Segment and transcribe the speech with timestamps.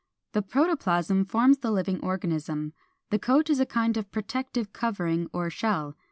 [0.31, 2.73] The protoplasm forms the living organism;
[3.11, 5.95] the coat is a kind of protective covering or shell.